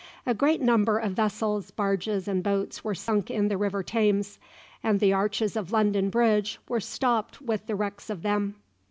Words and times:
A 0.25 0.33
great 0.33 0.61
number 0.63 0.97
of 0.97 1.11
vessels, 1.11 1.69
barges, 1.69 2.27
and 2.27 2.41
boats 2.41 2.83
were 2.83 2.95
sunk 2.95 3.29
in 3.29 3.49
the 3.49 3.57
river 3.59 3.83
Thames, 3.83 4.39
and 4.81 4.99
the 4.99 5.13
arches 5.13 5.55
of 5.55 5.71
London 5.71 6.09
Bridge 6.09 6.57
were 6.67 6.79
stopped 6.81 7.39
with 7.39 7.67
the 7.67 7.75
wrecks 7.75 8.09
of 8.09 8.23
them. 8.23 8.55